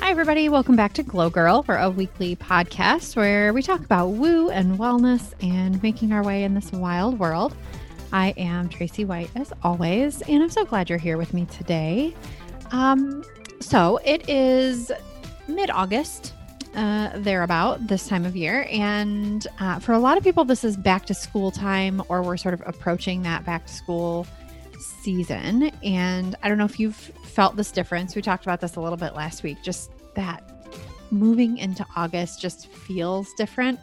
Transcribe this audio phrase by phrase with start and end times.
[0.00, 0.48] Hi, everybody.
[0.48, 4.78] Welcome back to Glow Girl for a weekly podcast where we talk about woo and
[4.78, 7.54] wellness and making our way in this wild world.
[8.14, 12.14] I am Tracy White, as always, and I'm so glad you're here with me today.
[12.70, 13.22] Um,
[13.60, 14.90] so it is
[15.48, 16.32] mid August,
[16.74, 18.66] uh, thereabout this time of year.
[18.70, 22.36] And uh, for a lot of people, this is back to school time, or we're
[22.36, 24.26] sort of approaching that back to school
[25.02, 25.70] season.
[25.82, 28.14] And I don't know if you've felt this difference.
[28.14, 30.42] We talked about this a little bit last week, just that
[31.10, 33.78] moving into August just feels different.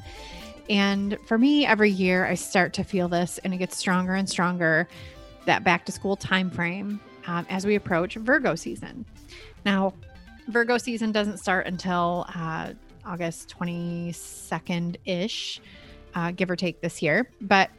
[0.69, 4.29] And for me, every year I start to feel this and it gets stronger and
[4.29, 4.87] stronger
[5.45, 9.05] that back to school time frame um, as we approach Virgo season.
[9.65, 9.93] Now,
[10.49, 12.73] Virgo season doesn't start until uh,
[13.05, 15.61] August 22nd ish,
[16.15, 17.69] uh, give or take this year, but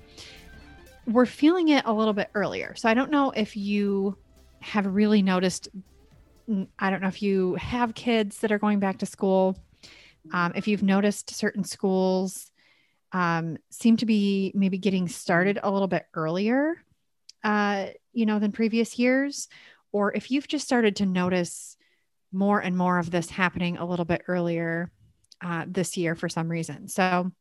[1.07, 2.75] we're feeling it a little bit earlier.
[2.77, 4.17] So I don't know if you
[4.61, 5.69] have really noticed.
[6.79, 9.57] I don't know if you have kids that are going back to school.
[10.33, 12.53] Um, if you've noticed certain schools
[13.13, 16.77] um, seem to be maybe getting started a little bit earlier,
[17.43, 19.49] uh, you know, than previous years,
[19.91, 21.77] or if you've just started to notice
[22.33, 24.91] more and more of this happening a little bit earlier
[25.41, 26.89] uh, this year for some reason.
[26.89, 27.33] So,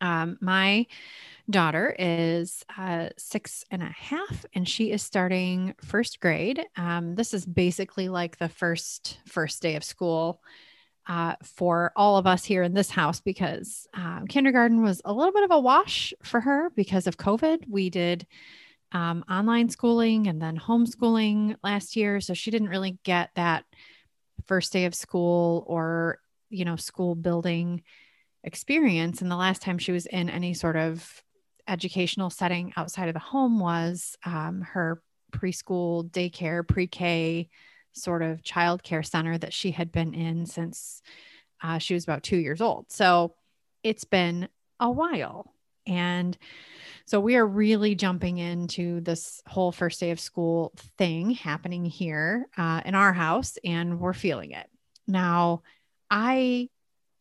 [0.00, 0.86] um, my
[1.48, 6.64] daughter is uh, six and a half and she is starting first grade.
[6.76, 10.42] Um, this is basically like the first first day of school
[11.06, 15.32] uh, for all of us here in this house because um, kindergarten was a little
[15.32, 17.64] bit of a wash for her because of COVID.
[17.68, 18.26] We did
[18.92, 22.20] um, online schooling and then homeschooling last year.
[22.20, 23.64] So she didn't really get that
[24.46, 26.18] first day of school or,
[26.50, 27.82] you know, school building
[28.44, 29.22] experience.
[29.22, 31.22] And the last time she was in any sort of
[31.68, 35.02] educational setting outside of the home was um, her
[35.32, 37.48] preschool, daycare, pre K
[37.92, 41.02] sort of childcare center that she had been in since
[41.62, 42.86] uh, she was about two years old.
[42.90, 43.34] So
[43.82, 44.48] it's been
[44.78, 45.52] a while.
[45.86, 46.36] And
[47.04, 52.48] so we are really jumping into this whole first day of school thing happening here
[52.56, 54.68] uh, in our house, and we're feeling it.
[55.06, 55.62] Now,
[56.10, 56.68] I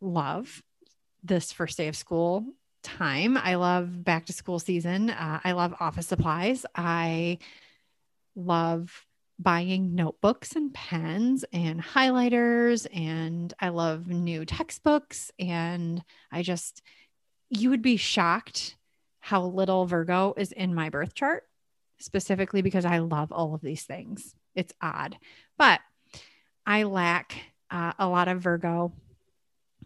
[0.02, 0.64] love
[1.24, 2.46] this first day of school
[2.81, 3.38] time.
[3.38, 5.09] I love back to school season.
[5.09, 6.66] Uh, I love office supplies.
[6.76, 7.40] I
[8.36, 9.06] love
[9.38, 16.02] buying notebooks and pens and highlighters and I love new textbooks and
[16.32, 16.82] I just
[17.50, 18.76] you would be shocked
[19.20, 21.44] how little Virgo is in my birth chart
[21.98, 24.36] specifically because I love all of these things.
[24.54, 25.18] It's odd.
[25.58, 25.80] But
[26.66, 27.36] I lack
[27.72, 28.94] uh, a lot of Virgo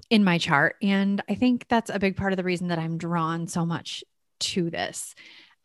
[0.09, 2.97] in my chart and I think that's a big part of the reason that I'm
[2.97, 4.03] drawn so much
[4.39, 5.13] to this.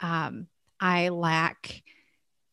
[0.00, 0.48] Um,
[0.80, 1.82] I lack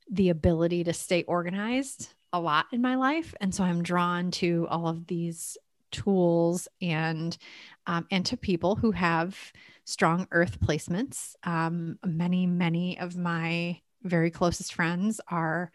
[0.10, 3.34] the ability to stay organized a lot in my life.
[3.42, 5.58] And so I'm drawn to all of these
[5.92, 7.38] tools and
[7.88, 9.38] um, and to people who have
[9.86, 11.36] strong earth placements.
[11.44, 15.72] Um, many, many of my very closest friends are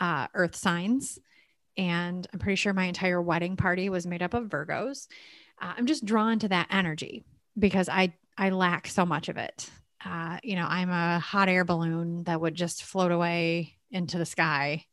[0.00, 1.18] uh, earth signs.
[1.76, 5.08] And I'm pretty sure my entire wedding party was made up of Virgos.
[5.60, 7.24] Uh, I'm just drawn to that energy
[7.58, 9.70] because I I lack so much of it.
[10.04, 14.26] Uh, you know, I'm a hot air balloon that would just float away into the
[14.26, 14.84] sky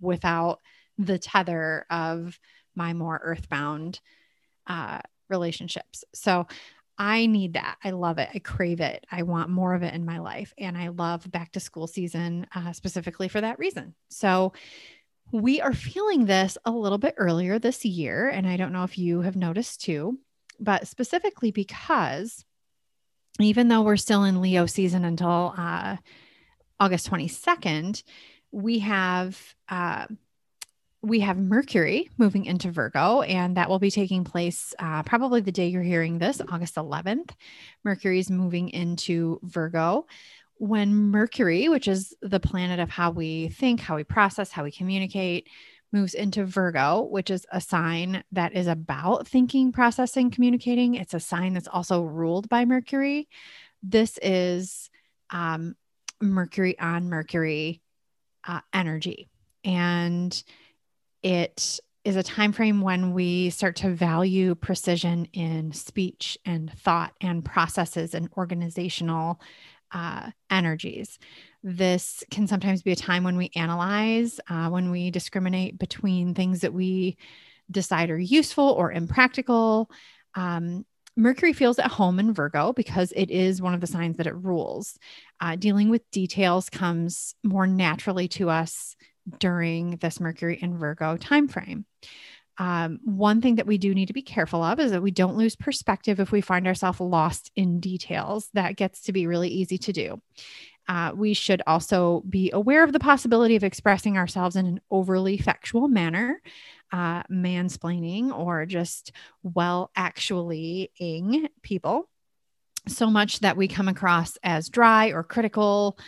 [0.00, 0.60] without
[0.98, 2.38] the tether of
[2.74, 4.00] my more earthbound
[4.66, 5.00] uh,
[5.32, 6.04] relationships.
[6.14, 6.46] So
[6.98, 7.78] I need that.
[7.82, 8.28] I love it.
[8.32, 9.04] I crave it.
[9.10, 10.54] I want more of it in my life.
[10.58, 13.94] And I love back to school season uh, specifically for that reason.
[14.08, 14.52] So
[15.32, 18.28] we are feeling this a little bit earlier this year.
[18.28, 20.18] And I don't know if you have noticed too,
[20.60, 22.44] but specifically because
[23.40, 25.96] even though we're still in Leo season until uh,
[26.78, 28.02] August 22nd,
[28.50, 29.40] we have
[29.70, 30.06] uh,
[31.02, 35.50] we have Mercury moving into Virgo, and that will be taking place uh, probably the
[35.50, 37.30] day you're hearing this, August 11th.
[37.84, 40.06] Mercury is moving into Virgo.
[40.58, 44.70] When Mercury, which is the planet of how we think, how we process, how we
[44.70, 45.48] communicate,
[45.92, 50.94] moves into Virgo, which is a sign that is about thinking, processing, communicating.
[50.94, 53.28] It's a sign that's also ruled by Mercury.
[53.82, 54.88] This is
[55.30, 55.74] um,
[56.20, 57.82] Mercury on Mercury
[58.46, 59.28] uh, energy
[59.64, 60.42] and
[61.22, 67.12] it is a time frame when we start to value precision in speech and thought
[67.20, 69.40] and processes and organizational
[69.92, 71.18] uh, energies
[71.62, 76.60] this can sometimes be a time when we analyze uh, when we discriminate between things
[76.60, 77.16] that we
[77.70, 79.90] decide are useful or impractical
[80.34, 80.84] um,
[81.14, 84.34] Mercury feels at home in Virgo because it is one of the signs that it
[84.34, 84.98] rules.
[85.42, 88.96] Uh, dealing with details comes more naturally to us
[89.38, 91.84] during this Mercury in Virgo timeframe.
[92.58, 95.36] Um, one thing that we do need to be careful of is that we don't
[95.36, 98.50] lose perspective if we find ourselves lost in details.
[98.54, 100.22] That gets to be really easy to do.
[100.88, 105.38] Uh, we should also be aware of the possibility of expressing ourselves in an overly
[105.38, 106.42] factual manner
[106.92, 112.08] uh, mansplaining or just well actually ing people
[112.88, 115.98] so much that we come across as dry or critical.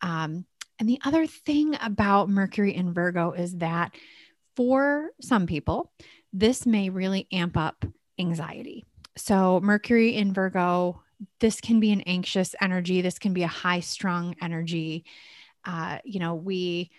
[0.00, 0.46] Um,
[0.82, 3.94] and the other thing about Mercury in Virgo is that
[4.56, 5.92] for some people,
[6.32, 7.84] this may really amp up
[8.18, 8.84] anxiety.
[9.16, 11.00] So, Mercury in Virgo,
[11.38, 13.00] this can be an anxious energy.
[13.00, 15.04] This can be a high strung energy.
[15.64, 16.90] Uh, you know, we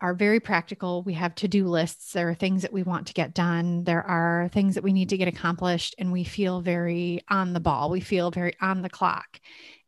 [0.00, 1.02] are very practical.
[1.02, 2.12] We have to do lists.
[2.12, 3.82] There are things that we want to get done.
[3.82, 7.60] There are things that we need to get accomplished, and we feel very on the
[7.60, 7.90] ball.
[7.90, 9.40] We feel very on the clock.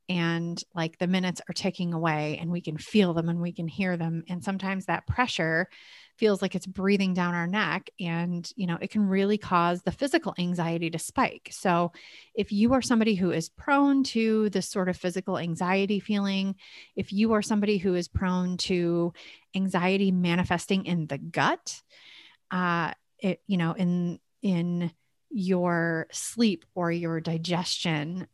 [0.08, 3.68] And like the minutes are ticking away, and we can feel them and we can
[3.68, 4.24] hear them.
[4.28, 5.68] And sometimes that pressure
[6.16, 9.90] feels like it's breathing down our neck and you know it can really cause the
[9.90, 11.90] physical anxiety to spike so
[12.34, 16.54] if you are somebody who is prone to this sort of physical anxiety feeling
[16.96, 19.12] if you are somebody who is prone to
[19.56, 21.82] anxiety manifesting in the gut
[22.50, 24.92] uh it you know in in
[25.30, 28.26] your sleep or your digestion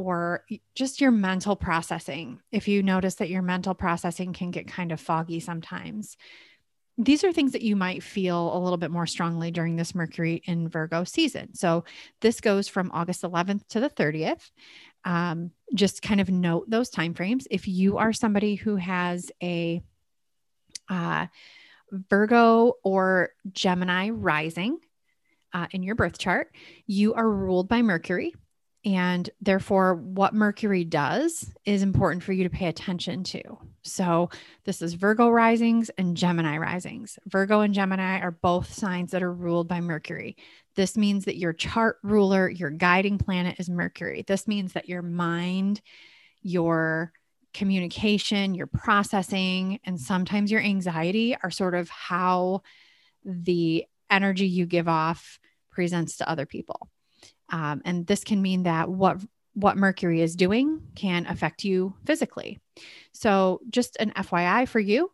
[0.00, 0.44] or
[0.74, 2.40] just your mental processing.
[2.50, 6.16] If you notice that your mental processing can get kind of foggy sometimes,
[6.96, 10.42] these are things that you might feel a little bit more strongly during this Mercury
[10.44, 11.54] in Virgo season.
[11.54, 11.84] So
[12.20, 14.50] this goes from August 11th to the 30th.
[15.04, 17.46] Um, just kind of note those timeframes.
[17.50, 19.82] If you are somebody who has a
[20.90, 21.26] uh,
[21.90, 24.78] Virgo or Gemini rising
[25.52, 26.54] uh, in your birth chart,
[26.86, 28.34] you are ruled by Mercury.
[28.84, 33.42] And therefore, what Mercury does is important for you to pay attention to.
[33.82, 34.30] So,
[34.64, 37.18] this is Virgo risings and Gemini risings.
[37.26, 40.36] Virgo and Gemini are both signs that are ruled by Mercury.
[40.76, 44.24] This means that your chart ruler, your guiding planet is Mercury.
[44.26, 45.82] This means that your mind,
[46.40, 47.12] your
[47.52, 52.62] communication, your processing, and sometimes your anxiety are sort of how
[53.24, 55.38] the energy you give off
[55.70, 56.88] presents to other people.
[57.50, 59.20] Um, and this can mean that what
[59.54, 62.60] what Mercury is doing can affect you physically.
[63.12, 65.10] So, just an FYI for you,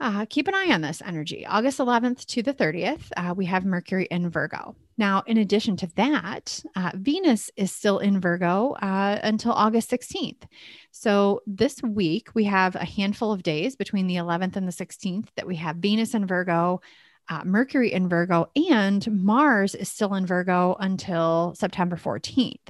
[0.00, 1.44] uh, keep an eye on this energy.
[1.44, 4.76] August 11th to the 30th, uh, we have Mercury in Virgo.
[4.96, 10.44] Now, in addition to that, uh, Venus is still in Virgo uh, until August 16th.
[10.92, 15.28] So, this week, we have a handful of days between the 11th and the 16th
[15.36, 16.80] that we have Venus in Virgo
[17.28, 22.68] uh, Mercury in Virgo, and Mars is still in Virgo until September 14th.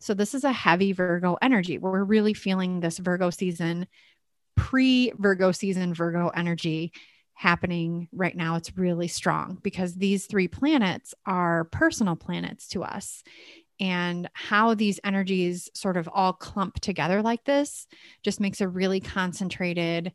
[0.00, 1.78] So, this is a heavy Virgo energy.
[1.78, 3.86] We're really feeling this Virgo season,
[4.56, 6.92] pre Virgo season Virgo energy
[7.34, 8.56] happening right now.
[8.56, 13.22] It's really strong because these three planets are personal planets to us.
[13.80, 17.86] And how these energies sort of all clump together like this
[18.22, 20.12] just makes a really concentrated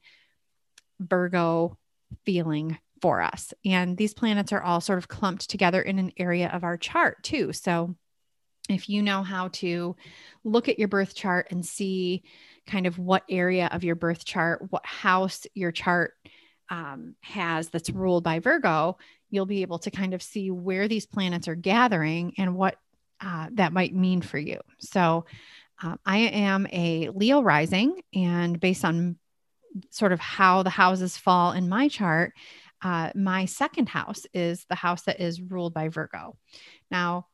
[1.00, 1.78] Virgo
[2.26, 3.54] feeling for us.
[3.66, 7.24] And these planets are all sort of clumped together in an area of our chart,
[7.24, 7.54] too.
[7.54, 7.96] So
[8.70, 9.96] if you know how to
[10.44, 12.24] look at your birth chart and see
[12.66, 16.14] kind of what area of your birth chart, what house your chart
[16.70, 18.98] um, has that's ruled by Virgo,
[19.30, 22.76] you'll be able to kind of see where these planets are gathering and what
[23.22, 24.60] uh, that might mean for you.
[24.80, 25.26] So,
[25.82, 29.18] uh, I am a Leo rising, and based on
[29.92, 32.34] sort of how the houses fall in my chart,
[32.82, 36.38] uh, my second house is the house that is ruled by Virgo.
[36.92, 37.28] Now,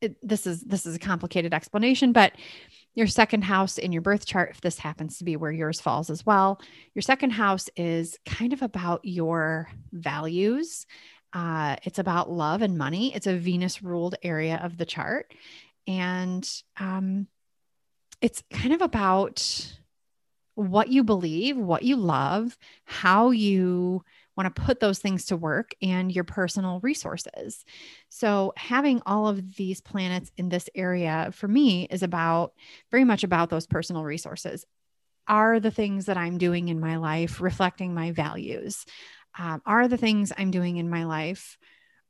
[0.00, 2.32] it, this is this is a complicated explanation, but
[2.94, 6.10] your second house in your birth chart, if this happens to be where yours falls
[6.10, 6.60] as well,
[6.94, 10.86] your second house is kind of about your values.
[11.32, 13.14] Uh, it's about love and money.
[13.14, 15.32] It's a Venus ruled area of the chart.
[15.86, 17.28] And um,
[18.20, 19.76] it's kind of about
[20.54, 24.04] what you believe, what you love, how you
[24.36, 27.64] want to put those things to work and your personal resources.
[28.08, 32.52] So, having all of these planets in this area for me is about
[32.90, 34.64] very much about those personal resources.
[35.28, 38.84] Are the things that I'm doing in my life reflecting my values?
[39.38, 41.56] Um, are the things I'm doing in my life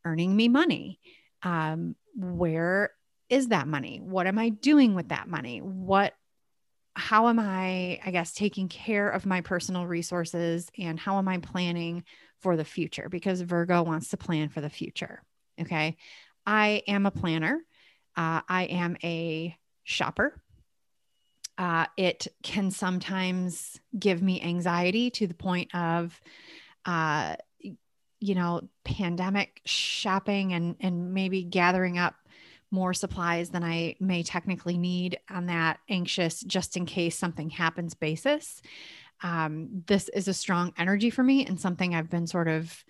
[0.05, 1.00] earning me money?
[1.43, 2.91] Um, where
[3.29, 4.00] is that money?
[4.03, 5.59] What am I doing with that money?
[5.59, 6.15] What
[7.00, 11.38] how am I, I guess, taking care of my personal resources and how am I
[11.38, 12.04] planning
[12.38, 13.09] for the future?
[13.09, 15.23] Because Virgo wants to plan for the future.
[15.61, 15.97] Okay.
[16.47, 17.61] I am a planner.
[18.16, 20.40] Uh, I am a shopper.
[21.57, 26.21] Uh, it can sometimes give me anxiety to the point of,
[26.85, 27.37] uh,
[28.21, 32.14] you know, pandemic shopping and and maybe gathering up
[32.71, 37.95] more supplies than I may technically need on that anxious just in case something happens
[37.95, 38.62] basis.
[39.23, 42.85] Um, this is a strong energy for me and something I've been sort of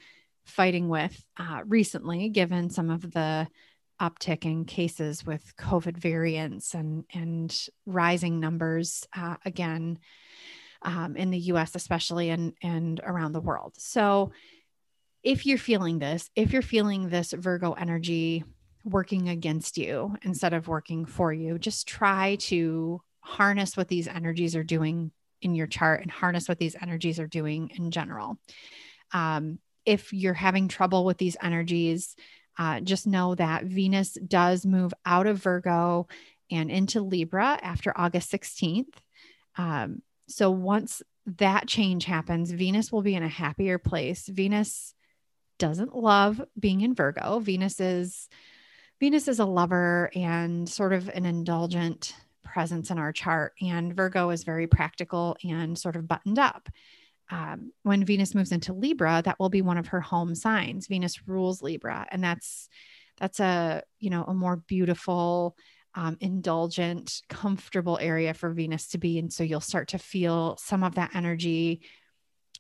[0.45, 3.49] fighting with uh, recently, given some of the
[4.01, 9.99] uptick in cases with COVID variants and and rising numbers uh, again
[10.83, 11.75] um, in the U.S.
[11.75, 13.75] especially and and around the world.
[13.77, 14.33] So,
[15.23, 18.45] if you're feeling this, if you're feeling this Virgo energy
[18.85, 24.57] working against you instead of working for you, just try to harness what these energies
[24.57, 28.39] are doing in your chart and harness what these energies are doing in general.
[29.13, 32.15] Um, if you're having trouble with these energies,
[32.59, 36.09] uh, just know that Venus does move out of Virgo
[36.51, 38.93] and into Libra after August 16th.
[39.57, 41.03] Um, so once
[41.39, 44.27] that change happens, Venus will be in a happier place.
[44.27, 44.95] Venus
[45.59, 47.39] doesn't love being in Virgo.
[47.39, 48.29] Venus is
[49.01, 52.15] Venus is a lover and sort of an indulgent
[52.45, 56.69] presence in our chart and Virgo is very practical and sort of buttoned up
[57.31, 60.89] um, when Venus moves into Libra, that will be one of her home signs.
[60.89, 62.69] Venus rules Libra, and that's
[63.19, 65.57] that's a you know a more beautiful,
[65.95, 70.83] um, indulgent, comfortable area for Venus to be, and so you'll start to feel some
[70.83, 71.83] of that energy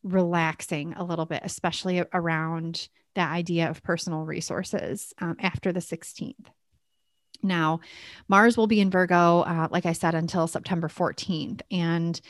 [0.02, 6.46] relaxing a little bit, especially around that idea of personal resources um, after the 16th.
[7.42, 7.80] Now,
[8.28, 12.20] Mars will be in Virgo, uh, like I said, until September 14th, and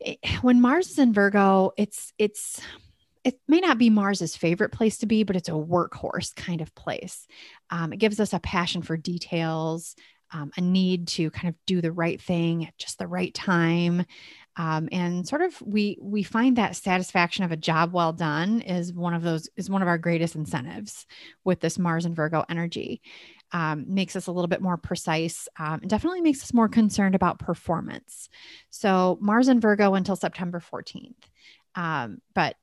[0.00, 2.60] it, when Mars is in Virgo, it's it's
[3.24, 6.74] it may not be Mars's favorite place to be, but it's a workhorse kind of
[6.74, 7.26] place.
[7.68, 9.96] Um, it gives us a passion for details,
[10.32, 14.04] um, a need to kind of do the right thing at just the right time,
[14.58, 18.92] um, and sort of we we find that satisfaction of a job well done is
[18.92, 21.06] one of those is one of our greatest incentives
[21.44, 23.00] with this Mars and Virgo energy
[23.52, 27.14] um, makes us a little bit more precise um, and definitely makes us more concerned
[27.14, 28.28] about performance.
[28.70, 31.14] So Mars and Virgo until September 14th.
[31.74, 32.56] Um, but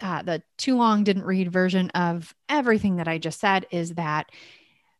[0.00, 4.30] uh, the too long didn't read version of everything that I just said is that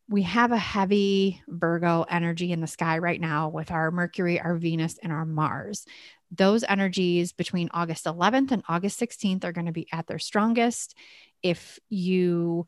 [0.08, 4.54] we have a heavy Virgo energy in the sky right now with our Mercury, our
[4.56, 5.86] Venus, and our Mars.
[6.34, 10.96] Those energies between August 11th and August 16th are going to be at their strongest.
[11.42, 12.66] If you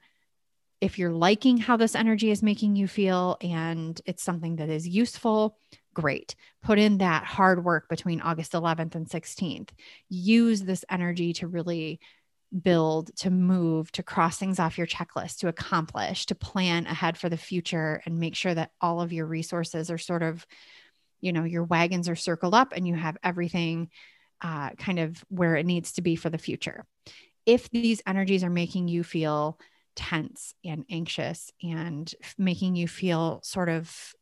[0.80, 4.87] if you're liking how this energy is making you feel and it's something that is
[4.87, 5.56] useful,
[5.94, 6.35] great.
[6.62, 9.71] Put in that hard work between August 11th and 16th.
[10.11, 12.00] Use this energy to really
[12.62, 17.30] build, to move, to cross things off your checklist, to accomplish, to plan ahead for
[17.30, 20.47] the future and make sure that all of your resources are sort of,
[21.25, 23.88] you know, your wagons are circled up and you have everything
[24.43, 26.85] uh, kind of where it needs to be for the future.
[27.47, 29.59] If these energies are making you feel
[29.97, 34.14] tense and anxious and making you feel sort of,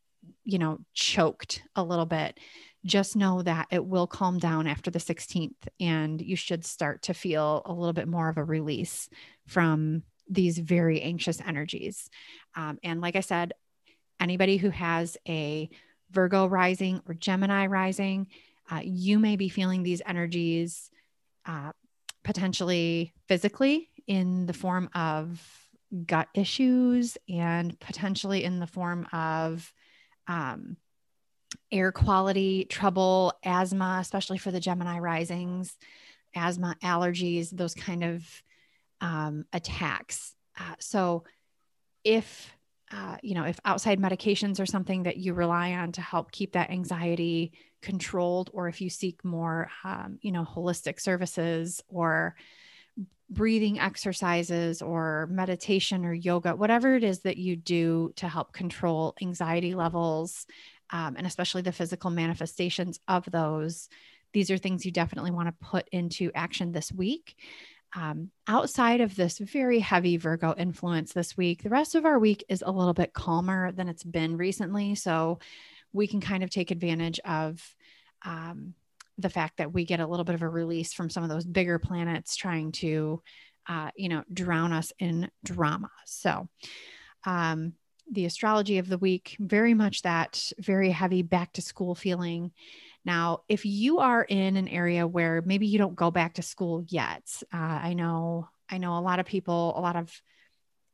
[0.45, 2.39] you know, choked a little bit,
[2.85, 7.13] just know that it will calm down after the 16th and you should start to
[7.13, 9.09] feel a little bit more of a release
[9.45, 12.09] from these very anxious energies.
[12.55, 13.51] Um, and like I said,
[14.21, 15.69] anybody who has a
[16.13, 18.27] Virgo rising or Gemini rising,
[18.71, 20.89] uh, you may be feeling these energies
[21.45, 21.71] uh,
[22.23, 25.41] potentially physically in the form of
[26.05, 29.71] gut issues and potentially in the form of
[30.27, 30.77] um,
[31.71, 35.77] air quality trouble, asthma, especially for the Gemini risings,
[36.35, 38.43] asthma, allergies, those kind of
[39.01, 40.33] um, attacks.
[40.57, 41.23] Uh, so,
[42.03, 42.53] if
[42.93, 46.51] uh, you know, if outside medications are something that you rely on to help keep
[46.53, 52.35] that anxiety controlled, or if you seek more, um, you know, holistic services or
[53.29, 59.15] breathing exercises or meditation or yoga, whatever it is that you do to help control
[59.21, 60.45] anxiety levels,
[60.91, 63.89] um, and especially the physical manifestations of those,
[64.33, 67.35] these are things you definitely want to put into action this week.
[67.95, 72.43] Um, outside of this very heavy Virgo influence this week, the rest of our week
[72.49, 74.95] is a little bit calmer than it's been recently.
[74.95, 75.39] So
[75.91, 77.61] we can kind of take advantage of
[78.25, 78.73] um,
[79.17, 81.45] the fact that we get a little bit of a release from some of those
[81.45, 83.21] bigger planets trying to,
[83.67, 85.91] uh, you know, drown us in drama.
[86.05, 86.47] So,
[87.25, 87.73] um,
[88.11, 92.51] the astrology of the week, very much that very heavy back to school feeling.
[93.05, 96.83] Now, if you are in an area where maybe you don't go back to school
[96.87, 100.09] yet, uh, I know, I know a lot of people, a lot of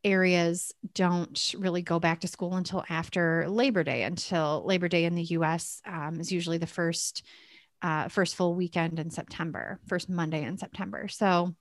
[0.04, 4.04] areas don't really go back to school until after Labor Day.
[4.04, 5.82] Until Labor Day in the U.S.
[5.86, 7.24] Um, is usually the first
[7.82, 11.08] uh, first full weekend in September, first Monday in September.
[11.08, 11.56] So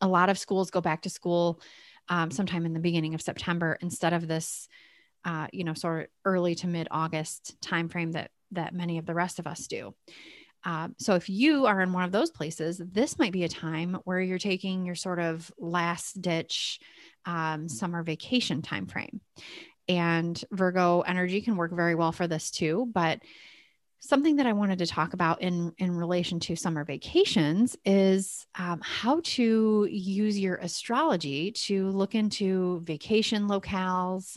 [0.00, 1.60] a lot of schools go back to school
[2.08, 4.68] um, sometime in the beginning of September instead of this,
[5.24, 9.14] uh, you know, sort of early to mid August timeframe that that many of the
[9.14, 9.94] rest of us do.
[10.64, 13.98] Um, so if you are in one of those places, this might be a time
[14.04, 16.80] where you're taking your sort of last ditch
[17.24, 19.20] um, summer vacation time frame.
[19.88, 22.90] And Virgo energy can work very well for this too.
[22.92, 23.20] But
[24.00, 28.80] something that I wanted to talk about in in relation to summer vacations is um,
[28.82, 34.36] how to use your astrology to look into vacation locales,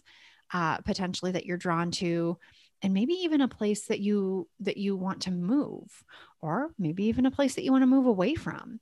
[0.53, 2.37] uh, potentially that you're drawn to,
[2.81, 6.03] and maybe even a place that you that you want to move,
[6.41, 8.79] or maybe even a place that you want to move away from.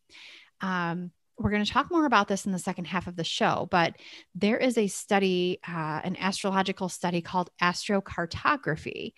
[0.62, 3.68] Um, we're going to talk more about this in the second half of the show,
[3.72, 3.96] but
[4.36, 9.14] there is a study, uh, an astrological study called astrocartography.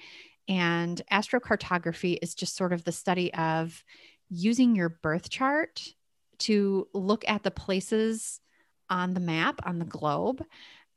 [0.47, 3.83] And astrocartography is just sort of the study of
[4.29, 5.81] using your birth chart
[6.39, 8.39] to look at the places
[8.89, 10.43] on the map, on the globe,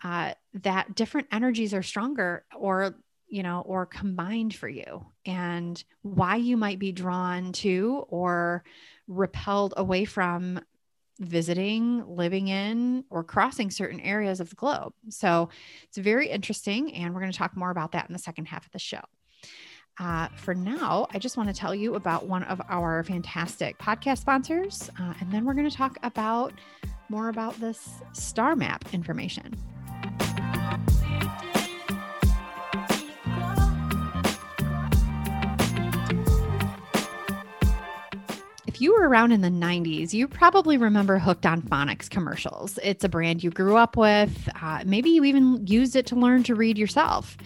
[0.03, 2.97] uh, that different energies are stronger or
[3.28, 8.64] you know, or combined for you, and why you might be drawn to or
[9.09, 10.61] repelled away from
[11.21, 14.93] visiting, living in, or crossing certain areas of the globe.
[15.11, 15.49] So
[15.85, 16.93] it's very interesting.
[16.95, 19.00] And we're going to talk more about that in the second half of the show.
[20.00, 24.19] Uh, for now, I just want to tell you about one of our fantastic podcast
[24.19, 24.90] sponsors.
[24.99, 26.52] Uh, and then we're going to talk about
[27.09, 29.54] more about this star map information.
[38.75, 42.76] If you were around in the 90s, you probably remember Hooked on Phonics commercials.
[42.83, 44.49] It's a brand you grew up with.
[44.61, 47.37] Uh, maybe you even used it to learn to read yourself.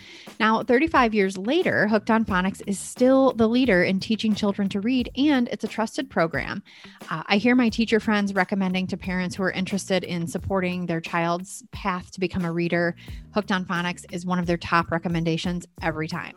[0.40, 4.80] Now, 35 years later, Hooked on Phonics is still the leader in teaching children to
[4.80, 6.62] read, and it's a trusted program.
[7.11, 11.03] Uh, I hear my teacher friends recommending to parents who are interested in supporting their
[11.03, 12.96] child's path to become a reader.
[13.35, 16.37] Hooked on Phonics is one of their top recommendations every time.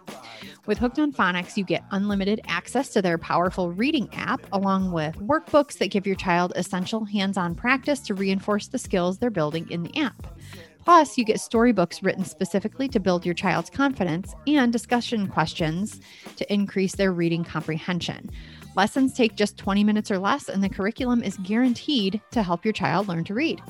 [0.68, 5.16] With Hooked on Phonics, you get unlimited access to their powerful reading app, along with
[5.16, 9.68] workbooks that give your child essential hands on practice to reinforce the skills they're building
[9.72, 10.28] in the app.
[10.86, 16.00] Plus, you get storybooks written specifically to build your child's confidence and discussion questions
[16.36, 18.30] to increase their reading comprehension.
[18.76, 22.74] Lessons take just 20 minutes or less, and the curriculum is guaranteed to help your
[22.74, 23.62] child learn to read.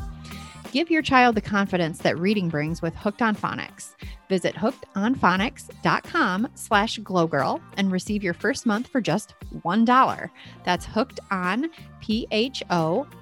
[0.71, 3.95] Give your child the confidence that reading brings with Hooked on Phonics.
[4.29, 10.29] Visit hookedonphonics.com slash glowgirl and receive your first month for just $1.
[10.63, 13.13] That's hooked on P-H-O-N-I-C-S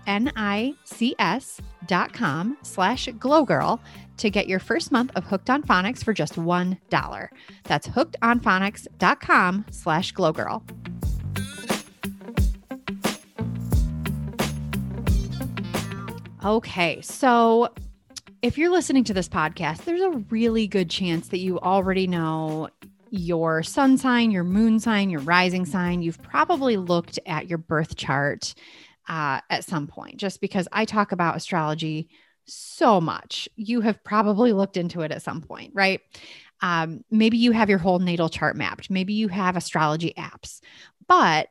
[1.87, 3.79] dot com slash glowgirl
[4.17, 7.29] to get your first month of Hooked on Phonics for just $1.
[7.63, 11.18] That's hookedonphonics.com slash glowgirl.
[16.43, 17.67] Okay, so
[18.41, 22.69] if you're listening to this podcast, there's a really good chance that you already know
[23.09, 26.01] your sun sign, your moon sign, your rising sign.
[26.01, 28.53] You've probably looked at your birth chart
[29.09, 32.07] uh, at some point, just because I talk about astrology
[32.45, 33.49] so much.
[33.57, 35.99] You have probably looked into it at some point, right?
[36.61, 38.89] Um, maybe you have your whole natal chart mapped.
[38.89, 40.61] Maybe you have astrology apps,
[41.05, 41.49] but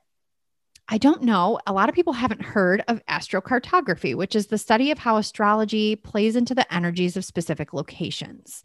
[0.90, 1.60] I don't know.
[1.66, 5.96] A lot of people haven't heard of astrocartography, which is the study of how astrology
[5.96, 8.62] plays into the energies of specific locations.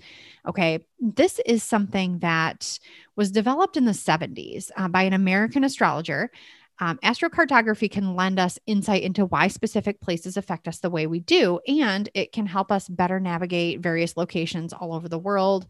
[0.48, 0.86] Okay.
[1.02, 2.80] This is something that
[3.18, 6.32] was developed in the 70s uh, by an American astrologer.
[6.80, 11.20] Um, astrocartography can lend us insight into why specific places affect us the way we
[11.20, 15.68] do, and it can help us better navigate various locations all over the world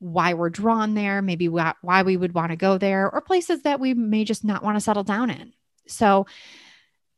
[0.00, 3.80] why we're drawn there, maybe why we would want to go there, or places that
[3.80, 5.54] we may just not want to settle down in.
[5.86, 6.26] So,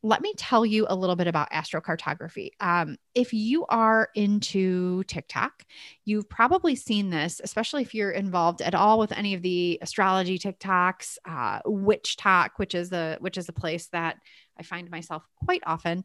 [0.03, 2.51] let me tell you a little bit about astrocartography.
[2.59, 5.65] Um, if you are into TikTok,
[6.05, 10.37] you've probably seen this, especially if you're involved at all with any of the astrology
[10.37, 14.17] TikToks, uh, WitchTok, which is the which is a place that
[14.57, 16.03] I find myself quite often.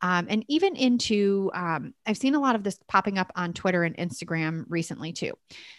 [0.00, 3.82] Um, and even into um, i've seen a lot of this popping up on twitter
[3.82, 5.32] and instagram recently too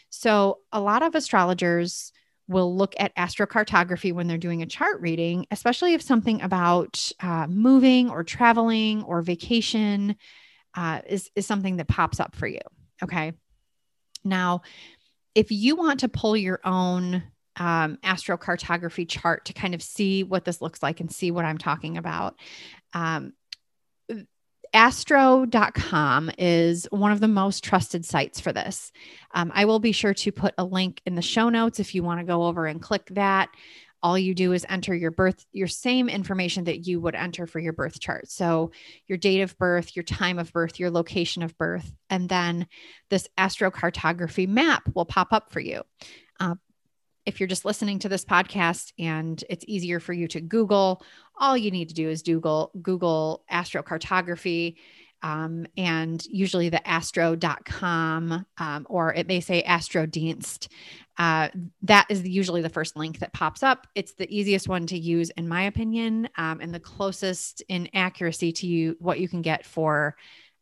[0.09, 2.11] so a lot of astrologers
[2.49, 7.45] will look at astrocartography when they're doing a chart reading, especially if something about uh,
[7.47, 10.15] moving or traveling or vacation
[10.75, 12.59] uh, is, is something that pops up for you.
[13.03, 13.33] Okay.
[14.23, 14.63] Now,
[15.35, 17.23] if you want to pull your own
[17.55, 21.59] um, astrocartography chart to kind of see what this looks like and see what I'm
[21.59, 22.35] talking about,
[22.93, 23.33] um,
[24.73, 28.91] astro.com is one of the most trusted sites for this.
[29.34, 32.03] Um, I will be sure to put a link in the show notes if you
[32.03, 33.49] want to go over and click that.
[34.01, 37.60] All you do is enter your birth, your same information that you would enter for
[37.60, 38.29] your birth chart.
[38.29, 38.71] So,
[39.08, 42.67] your date of birth, your time of birth, your location of birth, and then
[43.10, 45.84] this astrocartography map will pop up for you.
[46.39, 46.55] Uh,
[47.25, 51.03] if you're just listening to this podcast and it's easier for you to Google,
[51.39, 54.75] all you need to do is Google Google astrocartography.
[55.21, 60.69] Um, and usually the astro.com um, or it may say astrodienst
[61.17, 61.49] uh,
[61.82, 65.30] that is usually the first link that pops up it's the easiest one to use
[65.32, 69.65] in my opinion um, and the closest in accuracy to you what you can get
[69.65, 70.15] for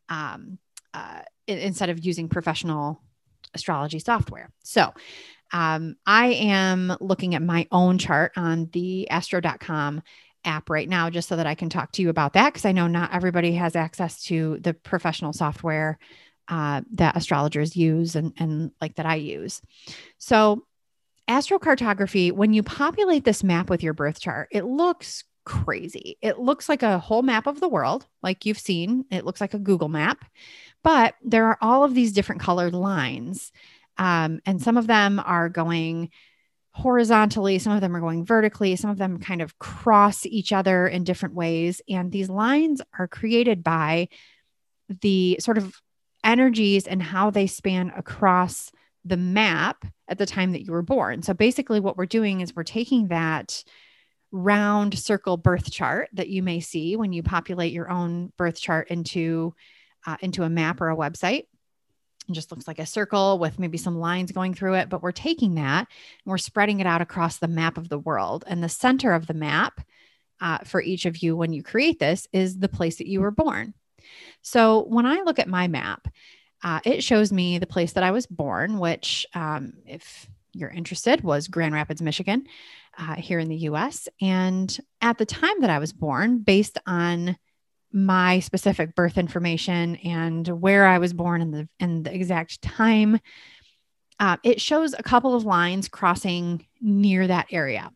[0.08, 0.58] um,
[0.92, 3.00] uh, instead of using professional
[3.54, 4.92] astrology software so
[5.52, 10.02] um, I am looking at my own chart on the astro.com
[10.44, 12.52] app right now, just so that I can talk to you about that.
[12.54, 15.98] Cause I know not everybody has access to the professional software
[16.48, 19.60] uh, that astrologers use and, and like that I use.
[20.18, 20.64] So,
[21.28, 26.16] astrocartography, when you populate this map with your birth chart, it looks crazy.
[26.22, 29.04] It looks like a whole map of the world, like you've seen.
[29.10, 30.24] It looks like a Google map,
[30.82, 33.52] but there are all of these different colored lines
[33.98, 36.10] um, and some of them are going
[36.72, 40.86] horizontally, some of them are going vertically, some of them kind of cross each other
[40.86, 41.80] in different ways.
[41.88, 44.08] And these lines are created by
[45.00, 45.74] the sort of
[46.24, 48.70] energies and how they span across
[49.04, 51.22] the map at the time that you were born.
[51.22, 53.62] So basically, what we're doing is we're taking that
[54.30, 58.88] round circle birth chart that you may see when you populate your own birth chart
[58.88, 59.54] into
[60.06, 61.44] uh, into a map or a website
[62.28, 64.88] it just looks like a circle with maybe some lines going through it.
[64.88, 68.44] But we're taking that and we're spreading it out across the map of the world.
[68.46, 69.80] And the center of the map
[70.40, 73.30] uh, for each of you when you create this is the place that you were
[73.30, 73.74] born.
[74.42, 76.08] So when I look at my map,
[76.62, 81.22] uh, it shows me the place that I was born, which, um, if you're interested,
[81.22, 82.46] was Grand Rapids, Michigan,
[82.96, 84.08] uh, here in the US.
[84.20, 87.36] And at the time that I was born, based on
[87.92, 93.18] my specific birth information and where I was born and the and the exact time.
[94.20, 97.90] Uh, it shows a couple of lines crossing near that area.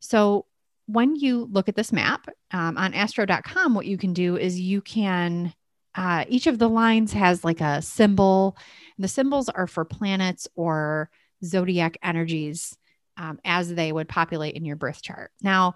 [0.00, 0.44] So
[0.86, 4.82] when you look at this map um, on astro.com, what you can do is you
[4.82, 5.54] can,
[5.94, 8.56] uh, each of the lines has like a symbol.
[8.98, 11.08] The symbols are for planets or
[11.42, 12.76] zodiac energies
[13.16, 15.30] um, as they would populate in your birth chart.
[15.40, 15.74] Now,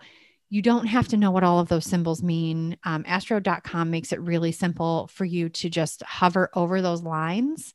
[0.48, 2.76] you don't have to know what all of those symbols mean.
[2.84, 7.74] Um, astro.com makes it really simple for you to just hover over those lines.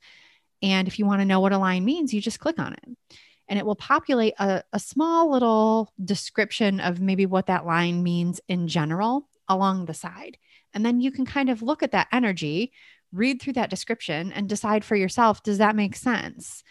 [0.62, 3.18] And if you want to know what a line means, you just click on it
[3.52, 8.40] and it will populate a, a small little description of maybe what that line means
[8.48, 10.38] in general along the side.
[10.74, 12.72] And then you can kind of look at that energy,
[13.12, 16.64] read through that description, and decide for yourself does that make sense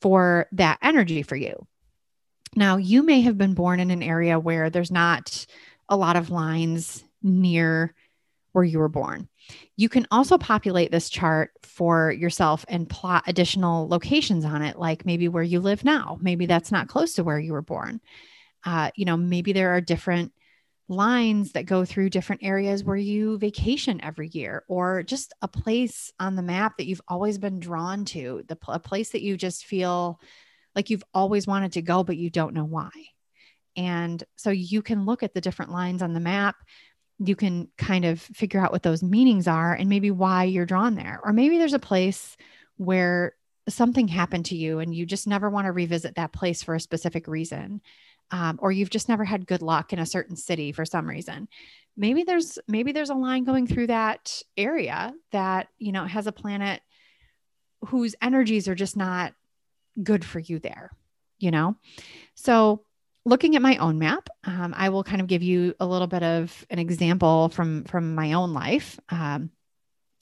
[0.00, 1.66] for that energy for you?
[2.56, 5.46] Now, you may have been born in an area where there's not
[5.88, 7.94] a lot of lines near
[8.52, 9.28] where you were born.
[9.76, 15.04] You can also populate this chart for yourself and plot additional locations on it, like
[15.04, 16.18] maybe where you live now.
[16.20, 18.00] Maybe that's not close to where you were born.
[18.64, 20.32] Uh, you know, maybe there are different
[20.88, 26.12] lines that go through different areas where you vacation every year, or just a place
[26.20, 29.64] on the map that you've always been drawn to, the a place that you just
[29.64, 30.20] feel
[30.74, 32.90] like you've always wanted to go, but you don't know why.
[33.76, 36.56] And so you can look at the different lines on the map.
[37.18, 40.94] You can kind of figure out what those meanings are and maybe why you're drawn
[40.94, 41.20] there.
[41.22, 42.36] Or maybe there's a place
[42.76, 43.34] where
[43.68, 46.80] something happened to you and you just never want to revisit that place for a
[46.80, 47.80] specific reason.
[48.30, 51.48] Um, or you've just never had good luck in a certain city for some reason
[51.96, 56.32] maybe there's maybe there's a line going through that area that you know has a
[56.32, 56.80] planet
[57.88, 59.34] whose energies are just not
[60.02, 60.90] good for you there,
[61.38, 61.76] you know?
[62.34, 62.84] So,
[63.24, 66.22] looking at my own map, um, I will kind of give you a little bit
[66.22, 68.98] of an example from from my own life.
[69.08, 69.50] Um,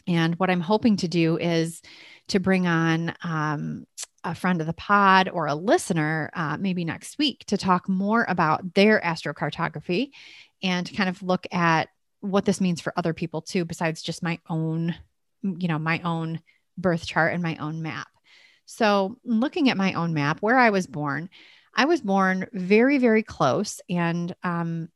[0.07, 1.83] and what I'm hoping to do is
[2.29, 3.87] to bring on um,
[4.25, 8.25] a friend of the pod or a listener, uh, maybe next week, to talk more
[8.29, 10.11] about their astrocartography
[10.63, 11.89] and kind of look at
[12.21, 14.95] what this means for other people too, besides just my own,
[15.43, 16.41] you know, my own
[16.79, 18.07] birth chart and my own map.
[18.67, 21.29] So, looking at my own map, where I was born,
[21.75, 23.81] I was born very, very close.
[23.89, 24.89] And um,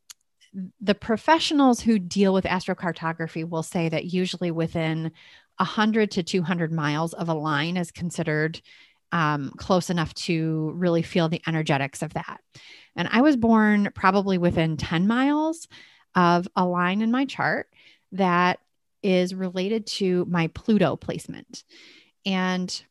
[0.81, 5.13] the professionals who deal with astrocartography will say that usually within
[5.59, 8.61] 100 to 200 miles of a line is considered
[9.13, 12.41] um, close enough to really feel the energetics of that.
[12.97, 15.69] And I was born probably within 10 miles
[16.15, 17.69] of a line in my chart
[18.13, 18.59] that
[19.03, 21.65] is related to my Pluto placement.
[22.25, 22.83] And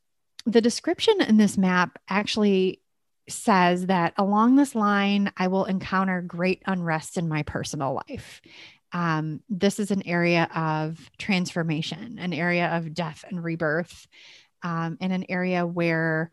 [0.45, 2.81] the description in this map actually
[3.27, 8.41] says that along this line, I will encounter great unrest in my personal life.
[8.91, 14.07] Um, this is an area of transformation, an area of death and rebirth,
[14.61, 16.31] um, and an area where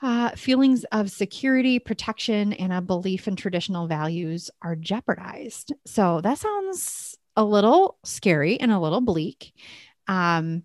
[0.00, 5.72] uh, feelings of security, protection, and a belief in traditional values are jeopardized.
[5.86, 9.52] So that sounds a little scary and a little bleak.
[10.06, 10.62] Um,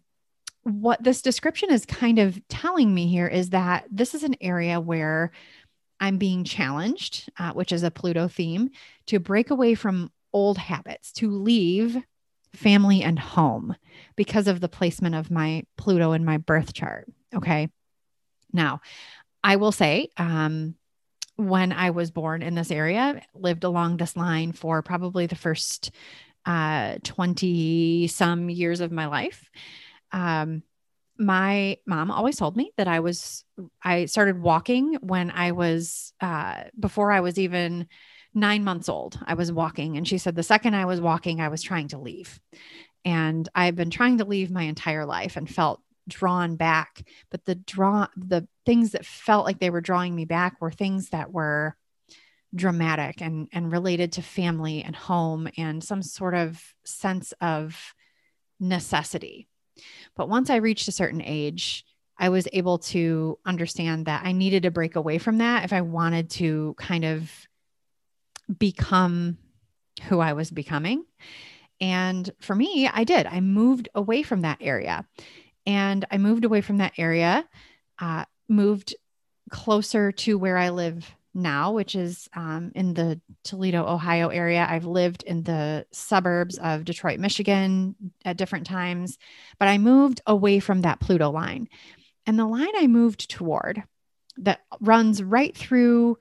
[0.64, 4.80] what this description is kind of telling me here is that this is an area
[4.80, 5.32] where
[6.00, 8.70] I'm being challenged, uh, which is a Pluto theme,
[9.08, 11.98] to break away from old habits, to leave
[12.54, 13.76] family and home
[14.16, 17.12] because of the placement of my Pluto in my birth chart.
[17.34, 17.70] Okay.
[18.52, 18.82] Now,
[19.44, 20.76] I will say, um,
[21.36, 25.92] when I was born in this area, lived along this line for probably the first
[26.46, 29.50] uh, 20 some years of my life.
[30.14, 30.64] Um,
[31.18, 33.44] my mom always told me that I was,
[33.84, 37.88] I started walking when I was, uh, before I was even
[38.34, 39.20] nine months old.
[39.26, 39.98] I was walking.
[39.98, 42.40] And she said, the second I was walking, I was trying to leave.
[43.06, 47.06] And I've been trying to leave my entire life and felt drawn back.
[47.30, 51.10] But the draw, the things that felt like they were drawing me back were things
[51.10, 51.76] that were
[52.56, 57.96] dramatic and and related to family and home and some sort of sense of
[58.60, 59.48] necessity.
[60.16, 61.86] But once I reached a certain age,
[62.18, 65.82] I was able to understand that I needed to break away from that if I
[65.82, 67.32] wanted to kind of
[68.58, 69.38] become
[70.04, 71.06] who I was becoming.
[71.82, 73.26] And for me, I did.
[73.26, 75.06] I moved away from that area.
[75.66, 77.48] And I moved away from that area,
[78.00, 78.96] uh, moved
[79.50, 84.66] closer to where I live now, which is um, in the Toledo, Ohio area.
[84.70, 89.18] I've lived in the suburbs of Detroit, Michigan at different times,
[89.60, 91.70] but I moved away from that Pluto line.
[92.26, 93.84] And the line I moved toward
[94.38, 96.18] that runs right through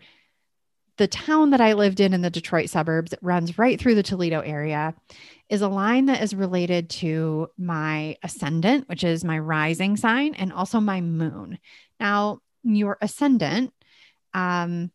[0.98, 4.02] the town that I lived in in the Detroit suburbs, it runs right through the
[4.02, 4.94] Toledo area,
[5.48, 10.52] is a line that is related to my ascendant, which is my rising sign, and
[10.52, 11.58] also my moon.
[11.98, 13.72] Now, your ascendant
[14.34, 14.90] um,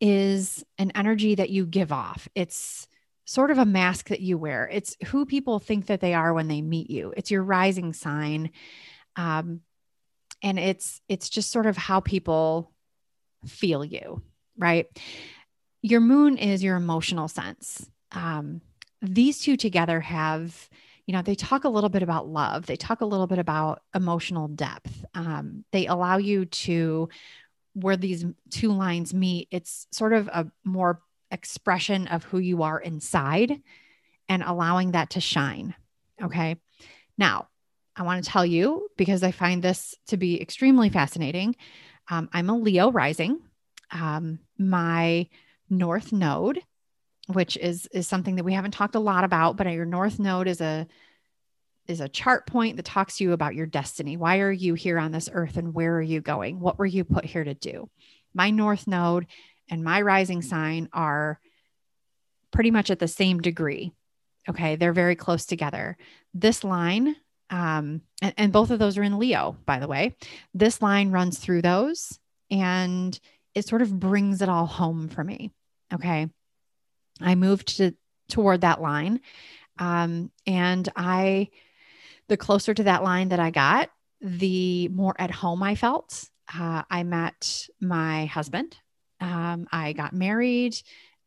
[0.00, 2.28] is an energy that you give off.
[2.34, 2.88] It's
[3.24, 4.68] sort of a mask that you wear.
[4.70, 7.12] It's who people think that they are when they meet you.
[7.16, 8.50] It's your rising sign.
[9.16, 9.60] Um,
[10.42, 12.72] and it's it's just sort of how people
[13.46, 14.22] feel you,
[14.56, 14.86] right?
[15.82, 17.88] Your moon is your emotional sense.
[18.12, 18.60] Um,
[19.02, 20.68] these two together have
[21.06, 23.82] you know they talk a little bit about love they talk a little bit about
[23.94, 27.08] emotional depth um, they allow you to
[27.76, 32.80] where these two lines meet, it's sort of a more expression of who you are
[32.80, 33.60] inside
[34.30, 35.74] and allowing that to shine.
[36.22, 36.56] Okay.
[37.18, 37.48] Now,
[37.94, 41.54] I want to tell you because I find this to be extremely fascinating.
[42.10, 43.40] Um, I'm a Leo rising.
[43.90, 45.28] Um, my
[45.68, 46.62] North Node,
[47.26, 50.48] which is is something that we haven't talked a lot about, but your North Node
[50.48, 50.86] is a
[51.88, 54.16] is a chart point that talks to you about your destiny.
[54.16, 56.60] Why are you here on this earth and where are you going?
[56.60, 57.88] What were you put here to do?
[58.34, 59.26] My north node
[59.68, 61.40] and my rising sign are
[62.50, 63.92] pretty much at the same degree.
[64.48, 64.76] Okay.
[64.76, 65.96] They're very close together.
[66.34, 67.16] This line,
[67.50, 70.16] um, and, and both of those are in Leo, by the way.
[70.54, 72.18] This line runs through those
[72.50, 73.18] and
[73.54, 75.50] it sort of brings it all home for me.
[75.92, 76.28] Okay.
[77.20, 77.92] I moved to
[78.28, 79.20] toward that line.
[79.78, 81.50] Um, and I
[82.28, 86.28] the closer to that line that I got, the more at home I felt.
[86.52, 88.76] Uh, I met my husband.
[89.20, 90.76] Um, I got married.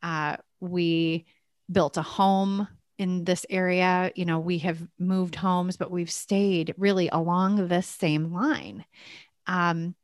[0.02, 1.26] Uh, we
[1.70, 4.12] built a home in this area.
[4.14, 8.84] You know, we have moved homes, but we've stayed really along this same line.
[9.46, 9.94] Um,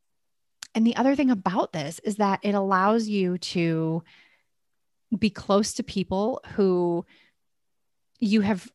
[0.74, 4.02] and the other thing about this is that it allows you to
[5.16, 7.06] be close to people who
[8.18, 8.70] you have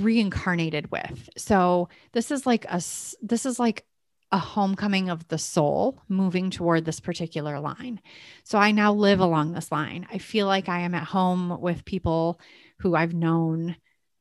[0.00, 1.28] reincarnated with.
[1.36, 2.82] So this is like a
[3.22, 3.84] this is like
[4.32, 8.00] a homecoming of the soul moving toward this particular line.
[8.42, 10.06] So I now live along this line.
[10.12, 12.40] I feel like I am at home with people
[12.80, 13.76] who I've known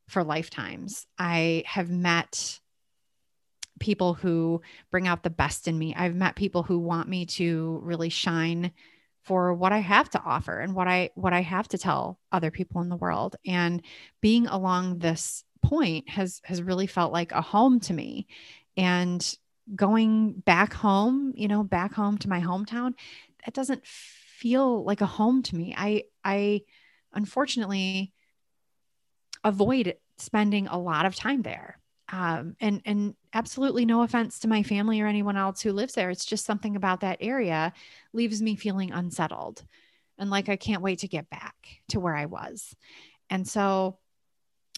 [0.09, 1.07] for lifetimes.
[1.17, 2.59] I have met
[3.79, 5.95] people who bring out the best in me.
[5.95, 8.71] I've met people who want me to really shine
[9.23, 12.51] for what I have to offer and what I what I have to tell other
[12.51, 13.81] people in the world and
[14.21, 18.27] being along this point has has really felt like a home to me
[18.77, 19.37] and
[19.75, 22.93] going back home you know back home to my hometown
[23.47, 26.61] it doesn't feel like a home to me i i
[27.13, 28.11] unfortunately
[29.43, 31.79] avoid spending a lot of time there.
[32.11, 36.09] Um, and and absolutely no offense to my family or anyone else who lives there.
[36.09, 37.73] It's just something about that area
[38.11, 39.63] leaves me feeling unsettled
[40.19, 41.55] and like I can't wait to get back
[41.89, 42.75] to where I was.
[43.29, 43.97] And so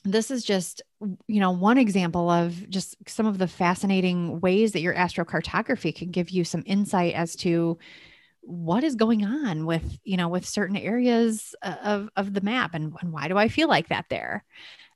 [0.05, 0.81] this is just
[1.27, 6.11] you know one example of just some of the fascinating ways that your astrocartography can
[6.11, 7.77] give you some insight as to
[8.41, 12.75] what is going on with you know with certain areas uh, of of the map
[12.75, 14.45] and, and why do i feel like that there?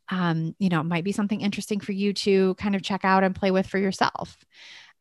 [0.10, 3.24] Um, you know it might be something interesting for you to kind of check out
[3.24, 4.38] and play with for yourself.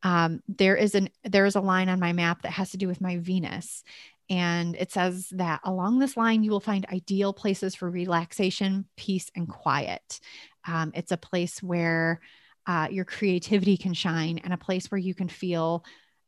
[0.03, 2.89] Um, there is an there is a line on my map that has to do
[2.89, 3.85] with my venus
[4.31, 9.31] and it says that along this line, you will find ideal places for relaxation, peace,
[9.35, 10.21] and quiet.
[10.67, 12.21] Um, it's a place where
[12.67, 15.85] uh, your creativity can shine and a place where you can feel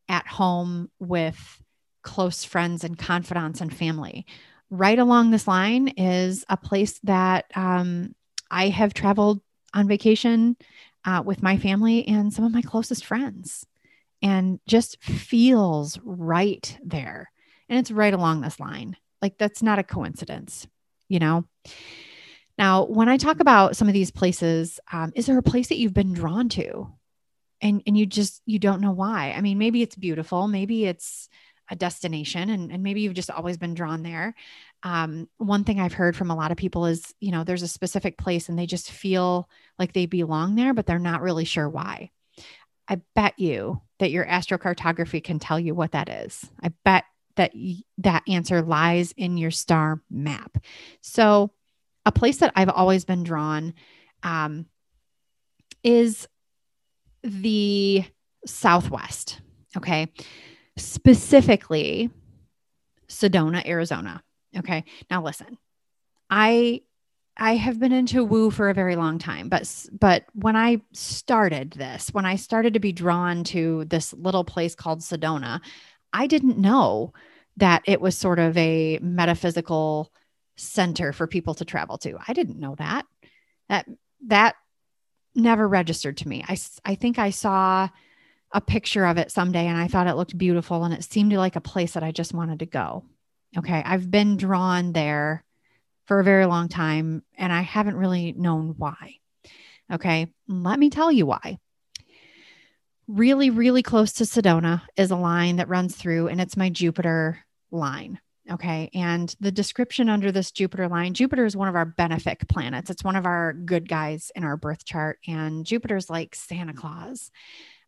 [0.09, 1.63] at home with
[2.03, 4.25] close friends and confidants and family.
[4.71, 8.15] Right along this line is a place that um,
[8.51, 9.43] I have traveled
[9.75, 10.57] on vacation
[11.05, 13.67] uh, with my family and some of my closest friends
[14.23, 17.31] and just feels right there
[17.71, 18.97] and it's right along this line.
[19.23, 20.67] Like that's not a coincidence,
[21.09, 21.47] you know?
[22.59, 25.79] Now, when I talk about some of these places, um, is there a place that
[25.79, 26.93] you've been drawn to
[27.63, 29.33] and, and you just, you don't know why?
[29.35, 30.47] I mean, maybe it's beautiful.
[30.47, 31.31] Maybe it's
[31.71, 34.35] a destination and, and maybe you've just always been drawn there.
[34.83, 37.69] Um, one thing I've heard from a lot of people is, you know, there's a
[37.69, 41.69] specific place and they just feel like they belong there, but they're not really sure
[41.69, 42.11] why.
[42.89, 46.51] I bet you that your astrocartography can tell you what that is.
[46.61, 47.05] I bet
[47.37, 47.53] that
[47.99, 50.59] that answer lies in your star map.
[51.01, 51.51] So,
[52.07, 53.75] a place that I've always been drawn
[54.23, 54.67] um,
[55.83, 56.29] is
[57.23, 58.05] the
[58.47, 59.41] Southwest.
[59.77, 60.09] Okay.
[60.77, 62.11] Specifically,
[63.09, 64.23] Sedona, Arizona.
[64.57, 64.85] Okay.
[65.11, 65.59] Now, listen,
[66.29, 66.83] I
[67.37, 71.73] I have been into woo for a very long time, but but when I started
[71.73, 75.61] this, when I started to be drawn to this little place called Sedona,
[76.13, 77.13] I didn't know
[77.57, 80.11] that it was sort of a metaphysical
[80.57, 82.19] center for people to travel to.
[82.27, 83.07] I didn't know that.
[83.69, 83.87] That
[84.27, 84.57] that
[85.35, 86.45] never registered to me.
[86.47, 87.89] I I think I saw
[88.53, 91.57] a picture of it someday and I thought it looked beautiful and it seemed like
[91.57, 93.05] a place that I just wanted to go.
[93.57, 95.45] Okay, I've been drawn there
[96.07, 99.17] for a very long time and I haven't really known why.
[99.93, 101.59] Okay, let me tell you why
[103.11, 107.39] really, really close to Sedona is a line that runs through, and it's my Jupiter
[107.71, 108.21] line.
[108.51, 108.91] Okay.
[108.95, 113.05] And the description under this Jupiter line Jupiter is one of our benefic planets, it's
[113.05, 115.19] one of our good guys in our birth chart.
[115.27, 117.31] And Jupiter's like Santa Claus.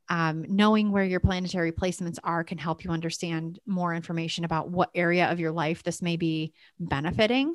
[0.09, 4.91] Um, knowing where your planetary placements are can help you understand more information about what
[4.95, 7.55] area of your life this may be benefiting.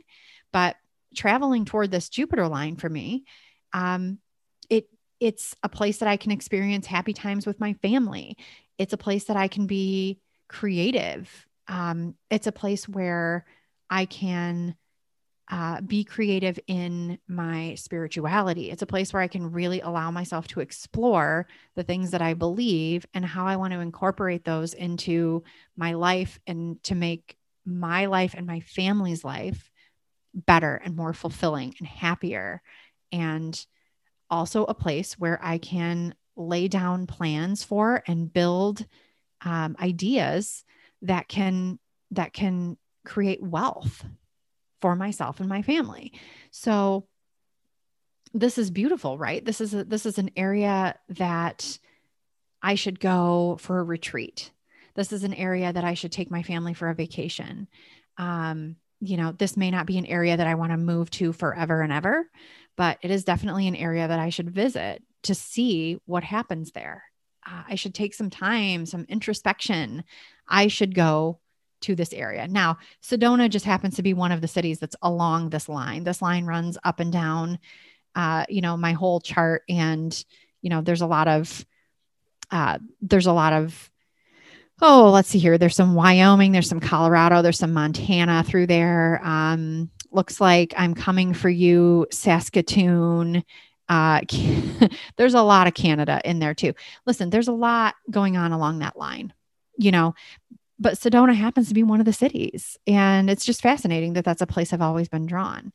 [0.51, 0.77] But
[1.15, 3.25] traveling toward this Jupiter line for me,
[3.73, 4.19] um,
[4.69, 4.87] it
[5.19, 8.37] it's a place that I can experience happy times with my family.
[8.77, 11.47] It's a place that I can be creative.
[11.67, 13.45] Um, it's a place where
[13.89, 14.75] I can
[15.49, 18.69] uh, be creative in my spirituality.
[18.69, 22.33] It's a place where I can really allow myself to explore the things that I
[22.33, 25.43] believe and how I want to incorporate those into
[25.77, 29.71] my life and to make my life and my family's life
[30.33, 32.61] better and more fulfilling and happier.
[33.11, 33.65] And
[34.29, 38.85] also a place where I can lay down plans for and build
[39.43, 40.63] um, ideas
[41.01, 41.79] that can
[42.11, 44.05] that can create wealth
[44.81, 46.13] for myself and my family.
[46.51, 47.07] So
[48.33, 49.43] this is beautiful, right?
[49.43, 51.79] This is a, this is an area that
[52.61, 54.51] I should go for a retreat.
[54.95, 57.67] This is an area that I should take my family for a vacation.
[58.17, 61.33] Um, you know, this may not be an area that I want to move to
[61.33, 62.29] forever and ever,
[62.77, 67.03] but it is definitely an area that I should visit to see what happens there.
[67.45, 70.03] Uh, I should take some time, some introspection.
[70.47, 71.39] I should go
[71.81, 72.47] to this area.
[72.47, 76.03] Now, Sedona just happens to be one of the cities that's along this line.
[76.03, 77.59] This line runs up and down,
[78.15, 79.63] uh, you know, my whole chart.
[79.69, 80.25] And,
[80.61, 81.65] you know, there's a lot of,
[82.51, 83.91] uh, there's a lot of,
[84.81, 85.57] oh, let's see here.
[85.57, 89.21] There's some Wyoming, there's some Colorado, there's some Montana through there.
[89.23, 93.43] Um, looks like I'm coming for you, Saskatoon.
[93.89, 94.21] Uh,
[95.17, 96.73] there's a lot of Canada in there too.
[97.05, 99.33] Listen, there's a lot going on along that line,
[99.77, 100.13] you know,
[100.79, 102.77] but Sedona happens to be one of the cities.
[102.85, 105.71] And it's just fascinating that that's a place I've always been drawn.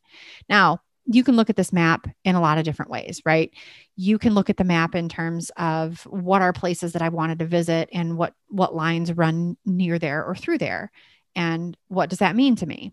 [0.48, 3.50] Now, you can look at this map in a lot of different ways, right?
[3.96, 7.40] You can look at the map in terms of what are places that I wanted
[7.40, 10.92] to visit and what what lines run near there or through there
[11.34, 12.92] and what does that mean to me?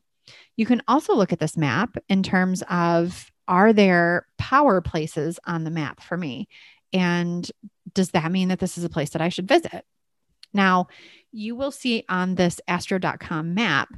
[0.56, 5.64] You can also look at this map in terms of are there power places on
[5.64, 6.48] the map for me?
[6.94, 7.50] And
[7.94, 9.86] does that mean that this is a place that I should visit?
[10.54, 10.88] Now,
[11.32, 13.90] you will see on this astro.com map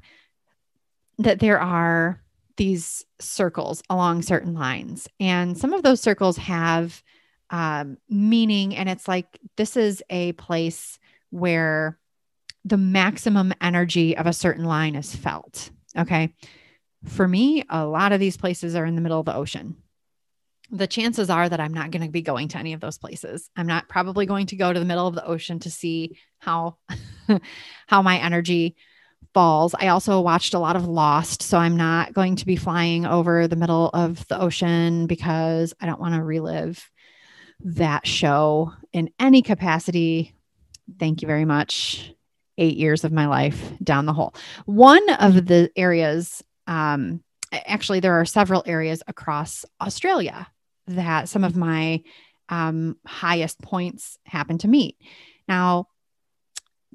[1.17, 2.21] that there are
[2.57, 5.07] these circles along certain lines.
[5.19, 7.01] And some of those circles have
[7.49, 8.75] um, meaning.
[8.75, 11.99] And it's like this is a place where
[12.63, 15.71] the maximum energy of a certain line is felt.
[15.97, 16.33] Okay.
[17.05, 19.75] For me, a lot of these places are in the middle of the ocean.
[20.69, 23.49] The chances are that I'm not going to be going to any of those places.
[23.57, 26.77] I'm not probably going to go to the middle of the ocean to see how
[27.87, 28.75] how my energy
[29.33, 29.75] falls.
[29.77, 33.47] I also watched a lot of Lost, so I'm not going to be flying over
[33.47, 36.89] the middle of the ocean because I don't want to relive
[37.61, 40.35] that show in any capacity.
[40.99, 42.13] Thank you very much.
[42.61, 44.35] Eight years of my life down the hole.
[44.65, 50.47] One of the areas, um, actually, there are several areas across Australia
[50.85, 52.03] that some of my
[52.49, 54.95] um, highest points happen to meet.
[55.47, 55.87] Now,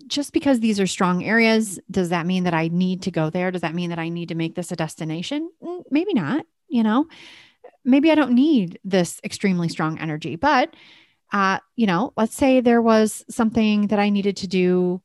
[0.06, 3.50] just because these are strong areas, does that mean that I need to go there?
[3.50, 5.50] Does that mean that I need to make this a destination?
[5.60, 7.06] Mm, maybe not, you know.
[7.84, 10.74] Maybe I don't need this extremely strong energy, but
[11.32, 15.02] uh, you know, let's say there was something that I needed to do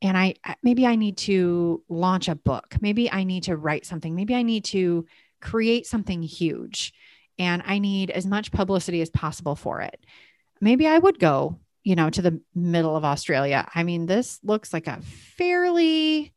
[0.00, 2.76] and I maybe I need to launch a book.
[2.80, 4.14] Maybe I need to write something.
[4.14, 5.06] Maybe I need to
[5.40, 6.92] create something huge
[7.38, 10.04] and I need as much publicity as possible for it.
[10.60, 13.66] Maybe I would go you know, to the middle of Australia.
[13.74, 16.34] I mean, this looks like a fairly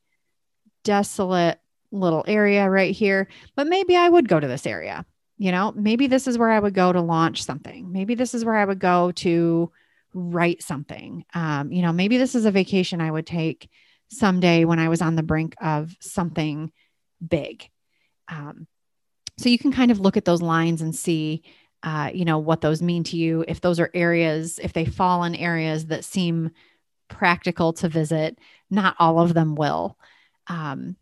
[0.86, 1.60] desolate
[1.92, 5.06] little area right here, but maybe I would go to this area.
[5.38, 7.92] You know, maybe this is where I would go to launch something.
[7.92, 9.70] Maybe this is where I would go to
[10.14, 11.26] write something.
[11.34, 13.70] Um, you know, maybe this is a vacation I would take
[14.10, 16.72] someday when I was on the brink of something
[17.26, 17.70] big.
[18.28, 18.68] Um,
[19.38, 21.44] so you can kind of look at those lines and see
[21.84, 23.44] uh, you know, what those mean to you.
[23.48, 26.52] If those are areas, if they fall in areas that seem
[27.08, 28.38] practical to visit,
[28.70, 29.98] not all of them will.
[30.48, 30.96] Um,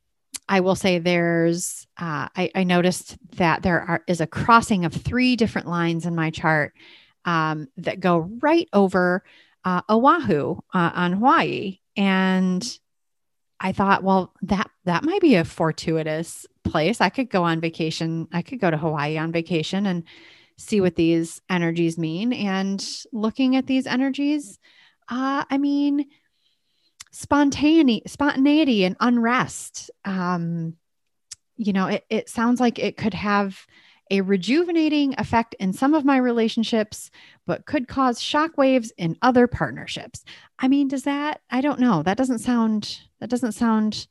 [0.47, 4.93] I will say there's, uh, I, I, noticed that there are, is a crossing of
[4.93, 6.73] three different lines in my chart
[7.25, 9.23] um, that go right over
[9.65, 11.79] uh, Oahu uh, on Hawaii.
[11.95, 12.79] And
[13.59, 17.01] I thought, well, that that might be a fortuitous place.
[17.01, 18.27] I could go on vacation.
[18.31, 20.03] I could go to Hawaii on vacation and
[20.57, 22.33] see what these energies mean.
[22.33, 24.59] And looking at these energies,
[25.09, 26.05] uh, I mean,
[27.11, 29.89] spontaneity, spontaneity and unrest.
[30.05, 30.75] Um,
[31.55, 33.65] you know, it, it sounds like it could have
[34.09, 37.11] a rejuvenating effect in some of my relationships,
[37.45, 40.23] but could cause shockwaves in other partnerships.
[40.57, 42.03] I mean, does that, I don't know.
[42.03, 44.07] That doesn't sound, that doesn't sound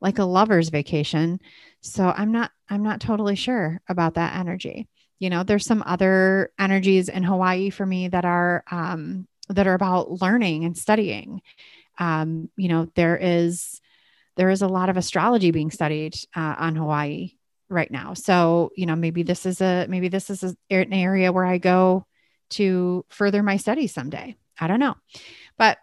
[0.00, 1.40] like a lover's vacation.
[1.80, 4.88] So I'm not, I'm not totally sure about that energy
[5.22, 9.74] you know there's some other energies in hawaii for me that are um, that are
[9.74, 11.40] about learning and studying
[11.98, 13.80] um, you know there is
[14.36, 17.30] there is a lot of astrology being studied uh, on hawaii
[17.72, 21.32] right now so you know maybe this is a maybe this is a, an area
[21.32, 22.06] where i go
[22.50, 24.94] to further my studies someday i don't know
[25.58, 25.78] but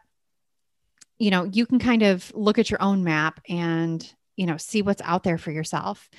[1.17, 4.81] you know you can kind of look at your own map and you know see
[4.81, 6.09] what's out there for yourself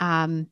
[0.00, 0.48] um,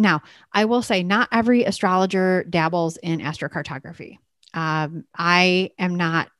[0.00, 4.18] now, I will say not every astrologer dabbles in astrocartography.
[4.54, 6.30] Um, I am not,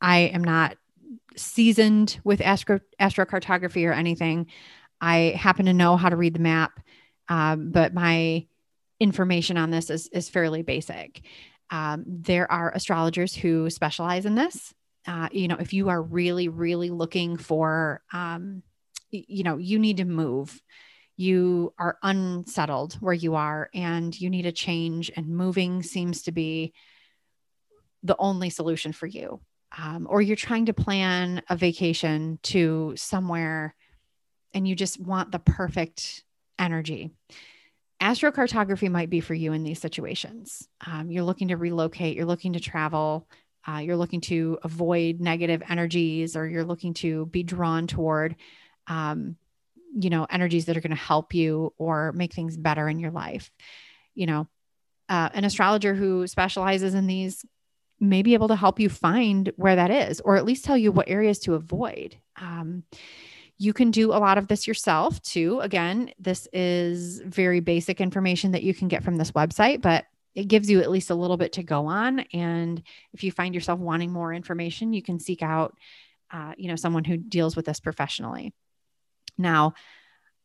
[0.00, 0.76] I am not
[1.36, 4.46] seasoned with astro, astrocartography or anything.
[5.00, 6.80] I happen to know how to read the map,
[7.28, 8.46] um, but my
[8.98, 11.22] information on this is, is fairly basic.
[11.70, 14.72] Um, there are astrologers who specialize in this.
[15.06, 18.62] Uh, you know, if you are really, really looking for, um,
[19.10, 20.60] you know, you need to move
[21.16, 26.32] you are unsettled where you are and you need a change, and moving seems to
[26.32, 26.74] be
[28.02, 29.40] the only solution for you.
[29.76, 33.74] Um, or you're trying to plan a vacation to somewhere
[34.56, 36.24] and you just want the perfect
[36.58, 37.10] energy.
[38.02, 40.66] Astrocartography might be for you in these situations.
[40.86, 43.28] Um, you're looking to relocate, you're looking to travel,
[43.68, 48.36] uh, you're looking to avoid negative energies, or you're looking to be drawn toward
[48.86, 49.36] um,
[49.94, 53.10] you know energies that are going to help you or make things better in your
[53.10, 53.50] life
[54.14, 54.46] you know
[55.08, 57.44] uh, an astrologer who specializes in these
[57.98, 60.92] may be able to help you find where that is or at least tell you
[60.92, 62.82] what areas to avoid um,
[63.58, 65.60] you can do a lot of this yourself too.
[65.60, 70.04] Again this is very basic information that you can get from this website but
[70.34, 72.20] it gives you at least a little bit to go on.
[72.34, 72.82] And
[73.14, 75.74] if you find yourself wanting more information you can seek out
[76.30, 78.52] uh, you know someone who deals with this professionally.
[79.38, 79.74] Now,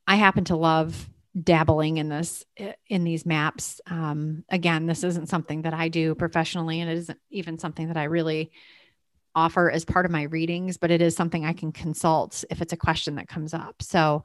[0.06, 1.10] I happen to love
[1.42, 2.46] dabbling in this
[2.88, 3.80] in these maps.
[3.88, 7.96] Um, again this isn't something that i do professionally and it isn't even something that
[7.96, 8.52] i really
[9.36, 12.74] offer as part of my readings but it is something i can consult if it's
[12.74, 14.24] a question that comes up so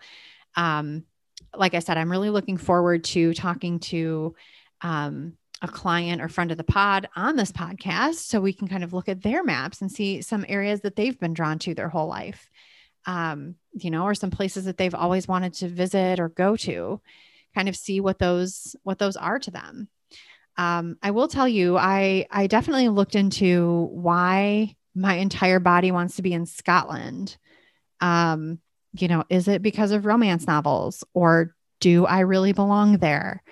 [0.57, 1.04] um,
[1.57, 4.34] like i said i'm really looking forward to talking to
[4.82, 8.84] um, a client or friend of the pod on this podcast so we can kind
[8.84, 11.88] of look at their maps and see some areas that they've been drawn to their
[11.88, 12.50] whole life
[13.07, 17.00] um, you know, or some places that they've always wanted to visit or go to,
[17.54, 19.88] kind of see what those what those are to them.
[20.59, 26.16] Um, I will tell you, I I definitely looked into why my entire body wants
[26.16, 27.36] to be in Scotland.
[28.01, 28.59] Um,
[28.99, 33.42] you know, is it because of romance novels or do I really belong there?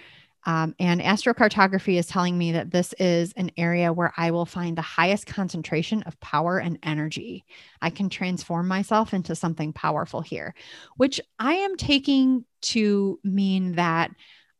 [0.46, 4.76] Um, and astrocartography is telling me that this is an area where I will find
[4.76, 7.44] the highest concentration of power and energy.
[7.80, 10.54] I can transform myself into something powerful here,
[10.96, 14.10] which I am taking to mean that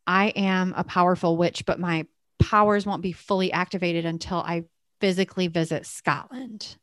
[0.07, 2.07] I am a powerful witch, but my
[2.39, 4.65] powers won't be fully activated until I
[5.01, 6.77] physically visit Scotland.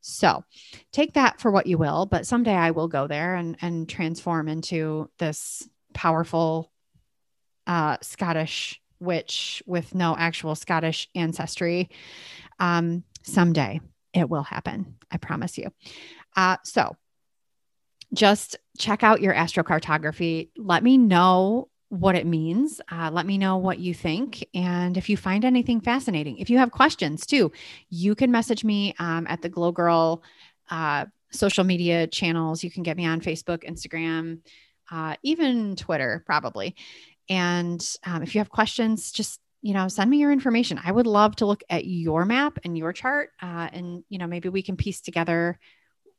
[0.00, 0.44] So
[0.92, 4.48] take that for what you will, but someday I will go there and, and transform
[4.48, 6.70] into this powerful
[7.66, 11.90] uh, Scottish witch with no actual Scottish ancestry.
[12.58, 13.80] Um, someday
[14.12, 14.96] it will happen.
[15.10, 15.70] I promise you.
[16.36, 16.96] Uh, so
[18.12, 20.50] just check out your astrocartography.
[20.56, 21.68] Let me know
[22.00, 22.80] what it means.
[22.90, 24.44] Uh, let me know what you think.
[24.52, 27.52] And if you find anything fascinating, if you have questions too,
[27.88, 30.22] you can message me um, at the Glow Girl
[30.70, 32.64] uh, social media channels.
[32.64, 34.40] You can get me on Facebook, Instagram,
[34.90, 36.74] uh, even Twitter, probably.
[37.28, 41.06] And um, if you have questions, just you know send me your information i would
[41.06, 44.62] love to look at your map and your chart uh, and you know maybe we
[44.62, 45.58] can piece together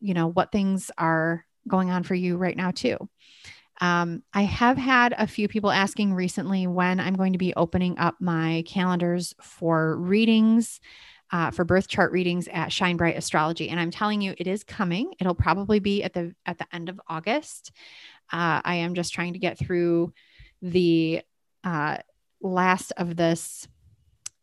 [0.01, 2.97] you know what things are going on for you right now too
[3.81, 7.97] um, i have had a few people asking recently when i'm going to be opening
[7.97, 10.79] up my calendars for readings
[11.31, 13.69] uh, for birth chart readings at shine bright astrology.
[13.69, 15.11] And i'm telling you it is coming.
[15.19, 17.71] It'll probably be at the at the end of august.
[18.31, 20.13] Uh, i am just trying to get through
[20.61, 21.21] the
[21.63, 21.97] uh,
[22.41, 23.67] last of this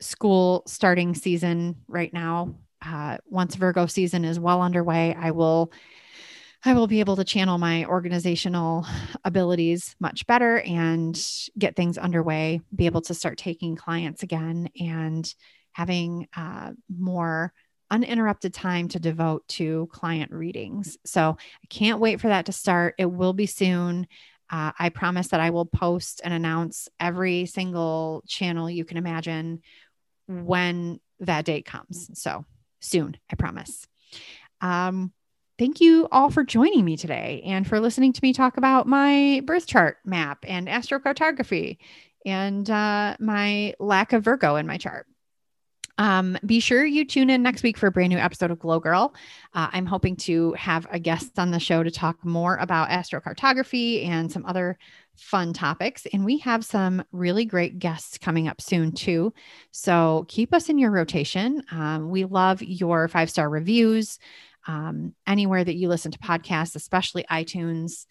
[0.00, 2.56] school starting season right now.
[2.84, 5.72] Uh, once Virgo season is well underway, I will
[6.64, 8.86] I will be able to channel my organizational
[9.24, 11.20] abilities much better and
[11.58, 15.32] get things underway, be able to start taking clients again and
[15.72, 17.52] having uh, more
[17.90, 20.98] uninterrupted time to devote to client readings.
[21.04, 22.94] So I can't wait for that to start.
[22.96, 24.06] It will be soon.
[24.48, 29.62] Uh, I promise that I will post and announce every single channel you can imagine
[30.28, 32.10] when that date comes.
[32.14, 32.44] So
[32.80, 33.86] soon, I promise.
[34.60, 35.12] Um,
[35.62, 39.40] thank you all for joining me today and for listening to me talk about my
[39.44, 41.78] birth chart map and astrocartography
[42.26, 45.06] and uh, my lack of Virgo in my chart.
[45.98, 48.80] Um, be sure you tune in next week for a brand new episode of Glow
[48.80, 49.14] Girl.
[49.54, 54.04] Uh, I'm hoping to have a guest on the show to talk more about astrocartography
[54.04, 54.76] and some other
[55.14, 56.08] fun topics.
[56.12, 59.32] And we have some really great guests coming up soon, too.
[59.70, 61.62] So keep us in your rotation.
[61.70, 64.18] Um, we love your five star reviews
[64.66, 68.06] um, anywhere that you listen to podcasts, especially iTunes.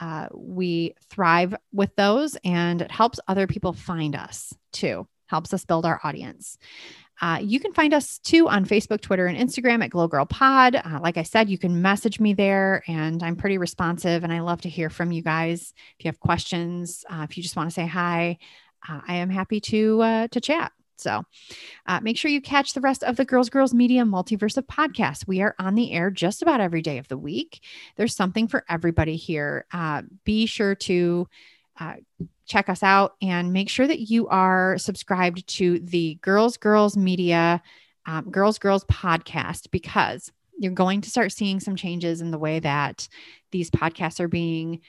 [0.00, 5.64] Uh, we thrive with those and it helps other people find us too, helps us
[5.64, 6.58] build our audience.
[7.20, 10.74] Uh, you can find us too on Facebook, Twitter, and Instagram at Glow Girl Pod.
[10.74, 14.40] Uh, like I said, you can message me there, and I'm pretty responsive, and I
[14.40, 15.72] love to hear from you guys.
[15.98, 18.38] If you have questions, uh, if you just want to say hi,
[18.88, 20.72] uh, I am happy to uh, to chat.
[21.02, 21.24] So
[21.86, 25.26] uh, make sure you catch the rest of the Girls Girls Media Multiverse of podcasts.
[25.26, 27.60] We are on the air just about every day of the week.
[27.96, 29.66] There's something for everybody here.
[30.24, 31.28] be sure to
[31.78, 31.94] uh,
[32.46, 37.62] check us out and make sure that you are subscribed to the Girls Girls Media
[38.06, 42.60] um, Girls Girls podcast because you're going to start seeing some changes in the way
[42.60, 43.08] that
[43.52, 44.80] these podcasts are being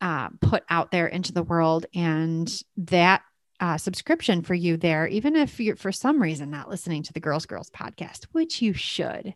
[0.00, 3.22] uh, put out there into the world and that
[3.62, 7.20] uh, subscription for you there even if you're for some reason not listening to the
[7.20, 9.34] girls girls podcast which you should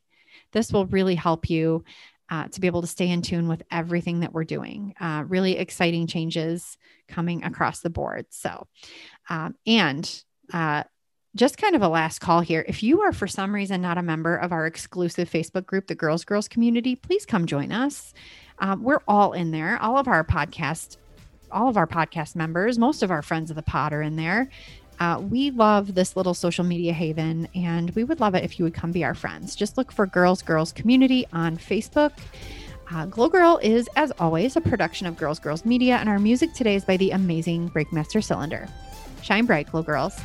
[0.53, 1.83] this will really help you
[2.29, 4.95] uh, to be able to stay in tune with everything that we're doing.
[5.01, 6.77] Uh, really exciting changes
[7.09, 8.27] coming across the board.
[8.31, 8.67] So,
[9.31, 10.85] um, and uh,
[11.35, 12.65] just kind of a last call here.
[12.67, 15.95] If you are for some reason not a member of our exclusive Facebook group, the
[15.95, 18.13] Girls Girls Community, please come join us.
[18.59, 19.81] Um, we're all in there.
[19.81, 20.97] All of our podcast,
[21.51, 24.49] all of our podcast members, most of our friends of the pod are in there.
[24.99, 28.65] Uh, we love this little social media haven, and we would love it if you
[28.65, 29.55] would come be our friends.
[29.55, 32.13] Just look for Girls Girls Community on Facebook.
[32.91, 36.55] Uh, Glow Girl is, as always, a production of Girls Girls Media, and our music
[36.55, 38.69] today is by the amazing Breakmaster Cylinder.
[39.23, 40.19] Shine bright, Glow Girls.